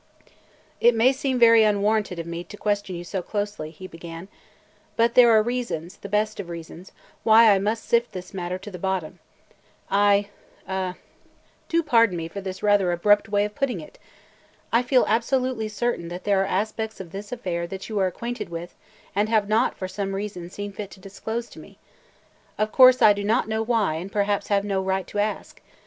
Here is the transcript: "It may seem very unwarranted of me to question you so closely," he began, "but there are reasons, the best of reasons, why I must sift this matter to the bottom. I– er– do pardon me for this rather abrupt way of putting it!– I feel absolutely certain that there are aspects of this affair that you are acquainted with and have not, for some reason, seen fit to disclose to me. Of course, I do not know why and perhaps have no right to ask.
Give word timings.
"It 0.79 0.95
may 0.95 1.13
seem 1.13 1.37
very 1.37 1.63
unwarranted 1.63 2.17
of 2.17 2.25
me 2.25 2.43
to 2.45 2.57
question 2.57 2.95
you 2.95 3.03
so 3.03 3.21
closely," 3.21 3.69
he 3.69 3.85
began, 3.85 4.29
"but 4.95 5.13
there 5.13 5.29
are 5.29 5.43
reasons, 5.43 5.97
the 5.97 6.09
best 6.09 6.39
of 6.39 6.49
reasons, 6.49 6.91
why 7.23 7.51
I 7.51 7.59
must 7.59 7.85
sift 7.87 8.11
this 8.11 8.33
matter 8.33 8.57
to 8.57 8.71
the 8.71 8.79
bottom. 8.79 9.19
I– 9.91 10.29
er– 10.67 10.95
do 11.69 11.83
pardon 11.83 12.17
me 12.17 12.27
for 12.27 12.41
this 12.41 12.63
rather 12.63 12.91
abrupt 12.91 13.29
way 13.29 13.45
of 13.45 13.53
putting 13.53 13.79
it!– 13.79 13.99
I 14.73 14.81
feel 14.81 15.05
absolutely 15.07 15.67
certain 15.67 16.07
that 16.07 16.23
there 16.23 16.41
are 16.41 16.45
aspects 16.47 16.99
of 16.99 17.11
this 17.11 17.31
affair 17.31 17.67
that 17.67 17.87
you 17.87 17.99
are 17.99 18.07
acquainted 18.07 18.49
with 18.49 18.73
and 19.15 19.29
have 19.29 19.47
not, 19.47 19.77
for 19.77 19.87
some 19.87 20.15
reason, 20.15 20.49
seen 20.49 20.71
fit 20.73 20.89
to 20.89 20.99
disclose 20.99 21.47
to 21.49 21.59
me. 21.59 21.77
Of 22.57 22.71
course, 22.71 23.03
I 23.03 23.13
do 23.13 23.23
not 23.23 23.47
know 23.47 23.61
why 23.61 23.97
and 23.97 24.11
perhaps 24.11 24.47
have 24.47 24.65
no 24.65 24.81
right 24.81 25.05
to 25.05 25.19
ask. 25.19 25.61